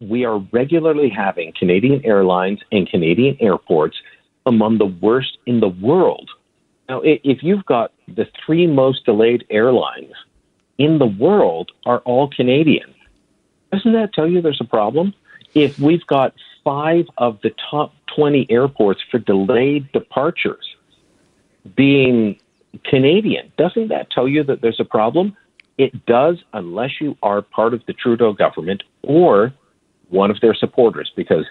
[0.00, 3.96] we are regularly having Canadian airlines and Canadian airports
[4.44, 6.30] among the worst in the world.
[6.88, 10.12] Now, if you've got the three most delayed airlines
[10.78, 12.94] in the world are all Canadian,
[13.72, 15.14] doesn't that tell you there's a problem?
[15.54, 20.64] If we've got five of the top 20 airports for delayed departures
[21.76, 22.38] being
[22.84, 25.36] Canadian, doesn't that tell you that there's a problem?
[25.78, 29.52] It does, unless you are part of the Trudeau government or
[30.08, 31.44] one of their supporters, because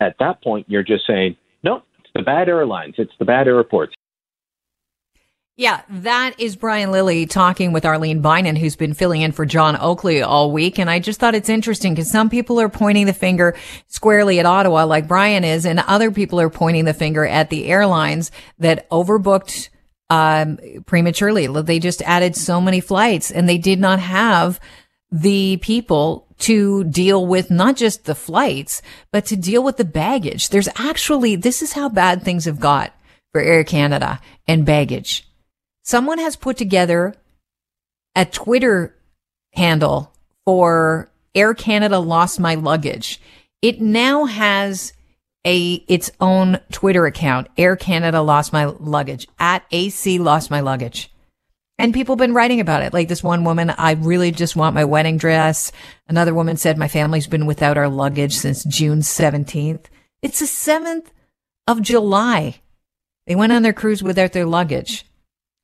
[0.00, 3.94] at that point you're just saying, no, it's the bad airlines, it's the bad airports.
[5.56, 9.76] Yeah, that is Brian Lilley talking with Arlene Bynon, who's been filling in for John
[9.76, 10.78] Oakley all week.
[10.78, 13.54] And I just thought it's interesting because some people are pointing the finger
[13.86, 17.66] squarely at Ottawa, like Brian is, and other people are pointing the finger at the
[17.66, 19.68] airlines that overbooked
[20.08, 21.46] um, prematurely.
[21.46, 24.58] They just added so many flights and they did not have
[25.12, 30.48] the people to deal with not just the flights, but to deal with the baggage.
[30.48, 32.92] There's actually, this is how bad things have got
[33.30, 34.18] for Air Canada
[34.48, 35.24] and baggage
[35.82, 37.14] someone has put together
[38.14, 38.94] a Twitter
[39.52, 40.12] handle
[40.44, 43.20] for Air Canada lost my luggage.
[43.60, 44.92] It now has
[45.44, 51.11] a its own Twitter account, Air Canada lost my luggage at AC lost my luggage.
[51.82, 52.92] And people have been writing about it.
[52.92, 55.72] Like this one woman, I really just want my wedding dress.
[56.06, 59.86] Another woman said my family's been without our luggage since June 17th.
[60.22, 61.06] It's the 7th
[61.66, 62.60] of July.
[63.26, 65.04] They went on their cruise without their luggage.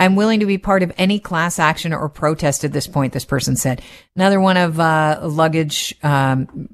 [0.00, 3.26] I'm willing to be part of any class action or protest at this point, this
[3.26, 3.82] person said.
[4.14, 6.70] Another one of uh, luggage, um,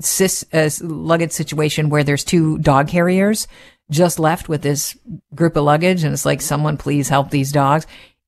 [0.00, 3.48] cis, uh, luggage situation where there's two dog carriers
[3.90, 4.96] just left with this
[5.34, 6.04] group of luggage.
[6.04, 7.86] And it's like, someone please help these dogs.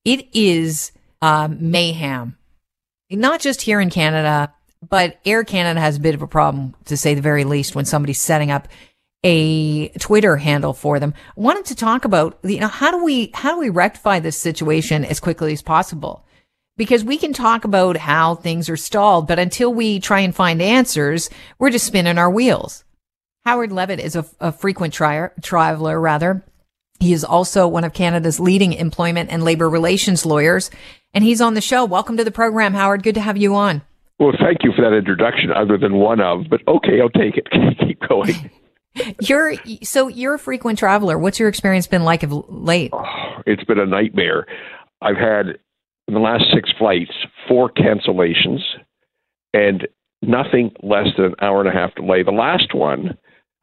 [0.09, 2.39] It is um, mayhem,
[3.11, 4.55] not just here in Canada,
[4.89, 7.85] but Air Canada has a bit of a problem, to say the very least, when
[7.85, 8.69] somebody's setting up
[9.23, 11.13] a Twitter handle for them.
[11.37, 14.41] I wanted to talk about, you know, how do we, how do we rectify this
[14.41, 16.25] situation as quickly as possible?
[16.79, 20.63] Because we can talk about how things are stalled, but until we try and find
[20.63, 22.83] answers, we're just spinning our wheels.
[23.45, 26.47] Howard Levitt is a, a frequent trier, traveler, rather.
[27.01, 30.71] He is also one of Canada's leading employment and labor relations lawyers,
[31.15, 31.85] and he's on the show.
[31.85, 33.03] Welcome to the program, Howard.
[33.03, 33.83] Good to have you on.
[34.19, 37.47] Well, thank you for that introduction, other than one of, but okay, I'll take it.
[37.79, 38.51] Keep going.
[39.21, 41.19] you're so you're a frequent traveler.
[41.19, 42.91] What's your experience been like of late?
[42.93, 44.47] Oh, it's been a nightmare.
[45.01, 45.59] I've had
[46.09, 47.13] in the last six flights
[47.47, 48.61] four cancellations
[49.55, 49.87] and
[50.23, 52.25] nothing less than an hour and a half delay.
[52.25, 53.17] The last one,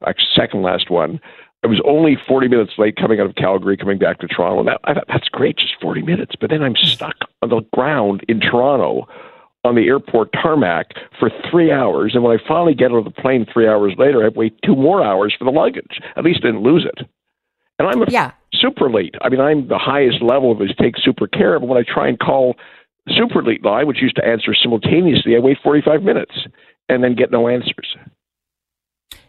[0.06, 1.20] actually second last one,
[1.66, 4.60] I was only 40 minutes late coming out of Calgary, coming back to Toronto.
[4.60, 6.36] And that, I thought, that's great, just 40 minutes.
[6.40, 9.08] But then I'm stuck on the ground in Toronto
[9.64, 12.12] on the airport tarmac for three hours.
[12.14, 14.38] And when I finally get out of the plane three hours later, I have to
[14.38, 16.00] wait two more hours for the luggage.
[16.16, 17.04] At least I didn't lose it.
[17.80, 18.30] And I'm a yeah.
[18.54, 19.16] Super Elite.
[19.20, 21.58] I mean, I'm the highest level of it take super care.
[21.58, 22.54] But when I try and call
[23.08, 26.46] Super Elite line, which used to answer simultaneously, I wait 45 minutes
[26.88, 27.96] and then get no answers.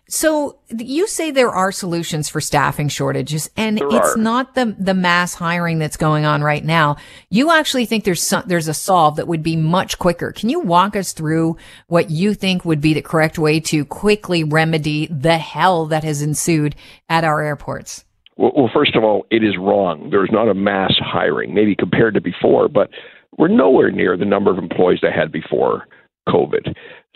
[0.10, 4.18] So you say there are solutions for staffing shortages and there it's are.
[4.18, 6.96] not the the mass hiring that's going on right now.
[7.30, 10.32] You actually think there's some, there's a solve that would be much quicker.
[10.32, 11.58] Can you walk us through
[11.88, 16.22] what you think would be the correct way to quickly remedy the hell that has
[16.22, 16.76] ensued
[17.10, 18.06] at our airports?
[18.38, 20.10] Well, well first of all, it is wrong.
[20.10, 22.90] There's not a mass hiring, maybe compared to before, but
[23.38, 25.86] we're nowhere near the number of employees they had before
[26.28, 26.74] COVID.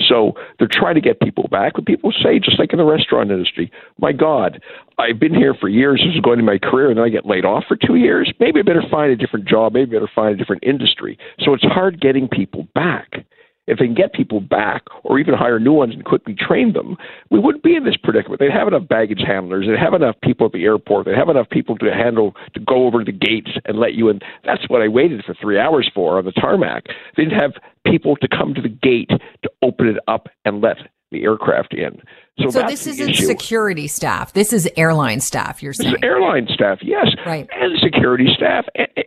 [0.07, 1.73] So they're trying to get people back.
[1.75, 4.61] But people say, just like in the restaurant industry, my God,
[4.97, 6.01] I've been here for years.
[6.05, 7.95] This is going to be my career, and then I get laid off for two
[7.95, 8.31] years.
[8.39, 9.73] Maybe I better find a different job.
[9.73, 11.17] Maybe I better find a different industry.
[11.39, 13.25] So it's hard getting people back
[13.67, 16.97] if they can get people back or even hire new ones and quickly train them,
[17.29, 18.39] we wouldn't be in this predicament.
[18.39, 19.67] They'd have enough baggage handlers.
[19.67, 21.05] They'd have enough people at the airport.
[21.05, 24.19] They'd have enough people to handle, to go over the gates and let you in.
[24.43, 26.85] That's what I waited for three hours for on the tarmac.
[27.15, 27.53] They didn't have
[27.85, 30.77] people to come to the gate to open it up and let
[31.11, 32.01] the aircraft in.
[32.39, 33.25] So, so this isn't issue.
[33.25, 34.33] security staff.
[34.33, 35.61] This is airline staff.
[35.61, 38.65] You're saying this is airline staff, yes, right, and security staff,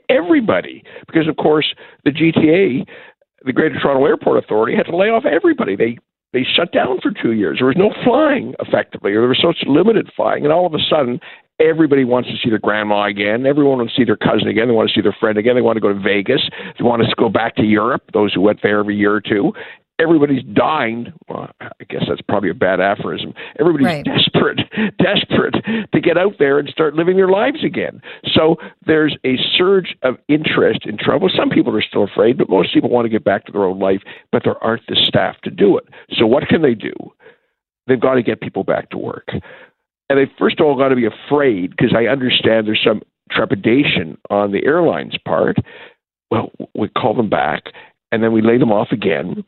[0.08, 1.74] everybody, because of course
[2.04, 2.86] the GTA
[3.44, 5.76] the Greater Toronto Airport Authority had to lay off everybody.
[5.76, 5.98] They
[6.32, 7.58] they shut down for two years.
[7.58, 10.82] There was no flying effectively, or there was such limited flying, and all of a
[10.90, 11.20] sudden,
[11.60, 13.46] everybody wants to see their grandma again.
[13.46, 14.66] Everyone wants to see their cousin again.
[14.66, 15.54] They want to see their friend again.
[15.54, 16.42] They want to go to Vegas.
[16.76, 18.02] They want to go back to Europe.
[18.12, 19.52] Those who went there every year or two.
[20.00, 21.12] Everybody's dying.
[21.28, 23.32] Well, I guess that's probably a bad aphorism.
[23.60, 24.04] Everybody's Right.
[24.04, 24.58] desperate,
[24.98, 25.54] desperate
[25.92, 28.02] to get out there and start living their lives again.
[28.32, 28.56] So
[28.86, 31.28] there's a surge of interest in travel.
[31.28, 33.78] Some people are still afraid, but most people want to get back to their own
[33.78, 34.02] life,
[34.32, 35.84] but there aren't the staff to do it.
[36.12, 36.92] So what can they do?
[37.86, 39.28] They've got to get people back to work.
[40.10, 44.18] And they first of all got to be afraid because I understand there's some trepidation
[44.28, 45.56] on the airline's part.
[46.30, 47.64] Well, we call them back
[48.10, 49.44] and then we lay them off again.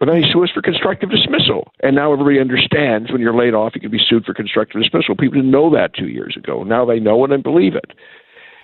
[0.00, 1.72] And then he sue us for constructive dismissal.
[1.82, 5.16] And now everybody understands when you're laid off, you can be sued for constructive dismissal.
[5.16, 6.62] People didn't know that two years ago.
[6.62, 7.92] Now they know it and believe it.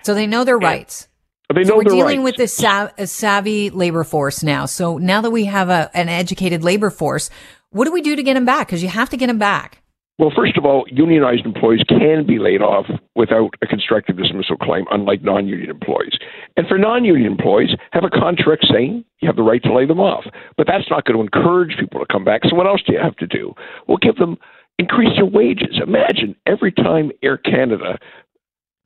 [0.03, 1.09] So they know their rights.
[1.53, 2.23] They know So we're dealing rights.
[2.23, 4.65] with this sav- a savvy labor force now.
[4.65, 7.29] So now that we have a, an educated labor force,
[7.69, 8.67] what do we do to get them back?
[8.67, 9.81] Because you have to get them back.
[10.17, 12.85] Well, first of all, unionized employees can be laid off
[13.15, 16.13] without a constructive dismissal claim, unlike non union employees.
[16.55, 19.85] And for non union employees, have a contract saying you have the right to lay
[19.85, 20.23] them off.
[20.55, 22.41] But that's not going to encourage people to come back.
[22.49, 23.53] So what else do you have to do?
[23.87, 24.37] Well, give them
[24.77, 25.79] increase their wages.
[25.81, 27.97] Imagine every time Air Canada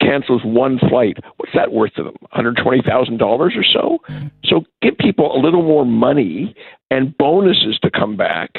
[0.01, 2.15] cancels one flight, what's that worth to them?
[2.33, 3.99] $120,000 or so?
[4.09, 4.27] Mm-hmm.
[4.45, 6.55] So give people a little more money
[6.91, 8.51] and bonuses to come back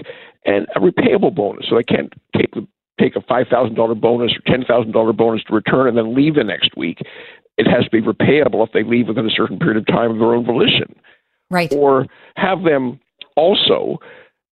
[0.44, 1.66] and a repayable bonus.
[1.68, 2.66] So they can't take the
[3.00, 6.14] take a five thousand dollar bonus or ten thousand dollar bonus to return and then
[6.14, 6.98] leave the next week.
[7.56, 10.18] It has to be repayable if they leave within a certain period of time of
[10.18, 10.94] their own volition.
[11.50, 11.72] Right.
[11.72, 12.06] Or
[12.36, 13.00] have them
[13.36, 13.98] also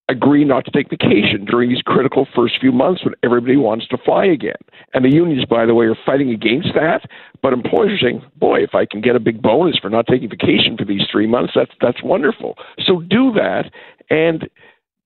[0.08, 3.98] agree not to take vacation during these critical first few months when everybody wants to
[3.98, 4.56] fly again.
[4.94, 7.02] And the unions, by the way, are fighting against that.
[7.42, 10.30] But employers are saying, boy, if I can get a big bonus for not taking
[10.30, 12.56] vacation for these three months, that's that's wonderful.
[12.86, 13.70] So do that.
[14.10, 14.48] And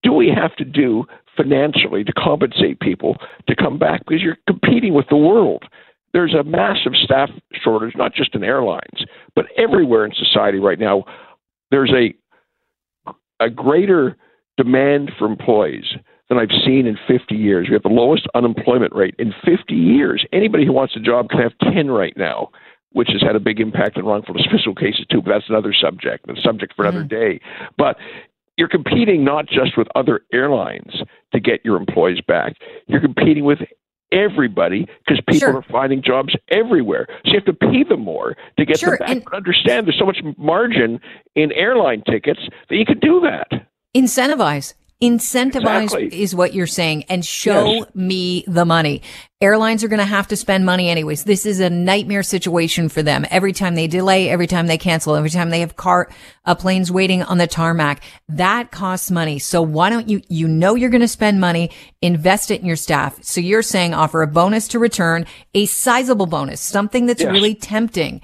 [0.02, 1.04] do we have to do
[1.36, 3.16] financially to compensate people
[3.48, 5.64] to come back because you're competing with the world?
[6.12, 11.04] There's a massive staff shortage, not just in airlines, but everywhere in society right now.
[11.70, 12.14] There's a
[13.40, 14.16] a greater
[14.56, 15.96] demand for employees
[16.28, 17.68] than I've seen in 50 years.
[17.68, 20.24] We have the lowest unemployment rate in 50 years.
[20.32, 22.50] Anybody who wants a job can have 10 right now,
[22.92, 25.20] which has had a big impact on wrongful dismissal cases too.
[25.22, 27.08] But that's another subject, a subject for another mm.
[27.10, 27.40] day.
[27.76, 27.96] But
[28.56, 30.92] you're competing not just with other airlines
[31.32, 32.54] to get your employees back.
[32.86, 33.58] You're competing with
[34.12, 35.56] everybody because people Sure.
[35.56, 37.06] are finding jobs everywhere.
[37.24, 39.08] So you have to pay them more to get Sure, them back.
[39.10, 41.00] and- but understand there's so much margin
[41.34, 43.48] in airline tickets that you can do that.
[43.96, 44.74] Incentivize.
[45.02, 46.22] Incentivize Exactly.
[46.22, 47.86] is what you're saying and show Yes.
[47.94, 49.02] me the money.
[49.40, 51.24] Airlines are going to have to spend money anyways.
[51.24, 53.26] This is a nightmare situation for them.
[53.28, 56.08] Every time they delay, every time they cancel, every time they have car,
[56.44, 59.40] uh, planes waiting on the tarmac, that costs money.
[59.40, 62.76] So why don't you, you know, you're going to spend money, invest it in your
[62.76, 63.18] staff.
[63.24, 67.32] So you're saying offer a bonus to return, a sizable bonus, something that's Yes.
[67.32, 68.20] really tempting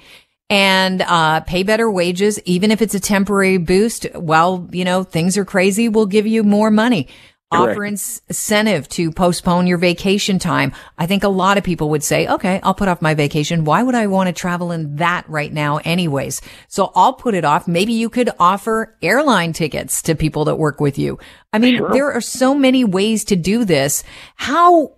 [0.51, 4.05] and uh, pay better wages, even if it's a temporary boost.
[4.15, 7.09] While you know things are crazy, we'll give you more money.
[7.51, 7.71] Correct.
[7.71, 10.73] Offer incentive to postpone your vacation time.
[10.99, 13.65] I think a lot of people would say, okay, I'll put off my vacation.
[13.65, 16.43] Why would I want to travel in that right now anyways?
[16.69, 17.67] So I'll put it off.
[17.67, 21.19] Maybe you could offer airline tickets to people that work with you.
[21.51, 21.91] I mean, Sure.
[21.91, 24.05] there are so many ways to do this.
[24.37, 24.97] How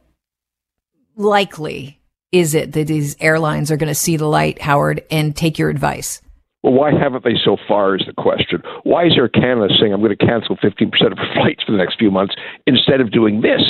[1.14, 1.99] likely
[2.32, 5.70] is it that these airlines are going to see the light, Howard, and take your
[5.70, 6.22] advice?
[6.62, 8.62] Well, why haven't they so far is the question.
[8.82, 11.78] Why is Air Canada saying I'm going to cancel 15% of our flights for the
[11.78, 12.34] next few months
[12.66, 13.62] instead of doing this?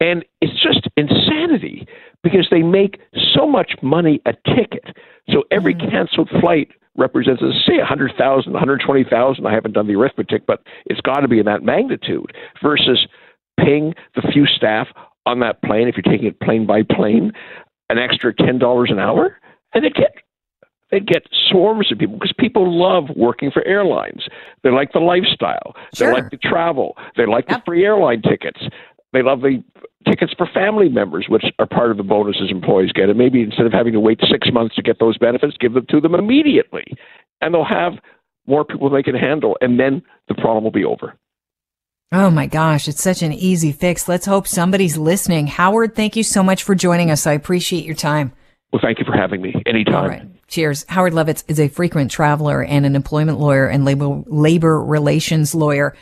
[0.00, 1.86] And it's just insanity
[2.22, 3.00] because they make
[3.34, 4.96] so much money a ticket.
[5.28, 5.90] So every mm.
[5.90, 9.46] canceled flight represents, say, 100,000, 120,000.
[9.46, 12.32] I haven't done the arithmetic, but it's got to be in that magnitude
[12.62, 13.06] versus
[13.58, 14.88] paying the few staff
[15.26, 17.32] on that plane, if you're taking it plane by plane,
[17.90, 19.38] an extra $10 an hour.
[19.74, 20.14] And they get
[20.90, 24.26] they get swarms of people because people love working for airlines.
[24.62, 25.76] They like the lifestyle.
[25.94, 26.06] Sure.
[26.08, 26.96] They like the travel.
[27.14, 27.58] They like Yep.
[27.58, 28.60] the free airline tickets.
[29.12, 29.62] They love the
[30.06, 33.10] tickets for family members, which are part of the bonuses employees get.
[33.10, 35.84] And maybe instead of having to wait six months to get those benefits, give them
[35.90, 36.84] to them immediately.
[37.42, 37.94] And they'll have
[38.46, 39.58] more people they can handle.
[39.60, 41.14] And then the problem will be over.
[42.10, 44.08] Oh my gosh, it's such an easy fix.
[44.08, 45.46] Let's hope somebody's listening.
[45.46, 47.26] Howard, thank you so much for joining us.
[47.26, 48.32] I appreciate your time.
[48.72, 49.94] Well, thank you for having me anytime.
[49.94, 50.46] All right.
[50.48, 50.86] Cheers.
[50.88, 55.94] Howard Levitt is a frequent traveler and an employment lawyer and labor, labor relations lawyer.